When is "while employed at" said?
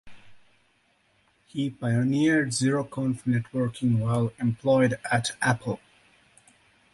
3.99-5.33